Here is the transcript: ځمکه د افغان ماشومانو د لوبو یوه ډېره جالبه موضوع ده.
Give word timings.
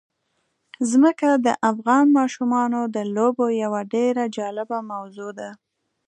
ځمکه 0.89 1.29
د 1.45 1.47
افغان 1.71 2.05
ماشومانو 2.17 2.81
د 2.95 2.97
لوبو 3.15 3.45
یوه 3.63 3.81
ډېره 3.93 4.23
جالبه 4.37 4.77
موضوع 4.91 5.29
ده. 5.39 5.49